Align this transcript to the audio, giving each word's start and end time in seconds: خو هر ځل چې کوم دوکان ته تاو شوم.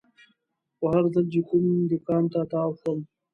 خو 0.77 0.85
هر 0.93 1.05
ځل 1.13 1.25
چې 1.33 1.41
کوم 1.47 1.65
دوکان 1.91 2.23
ته 2.33 2.39
تاو 2.51 2.71
شوم. 2.81 2.99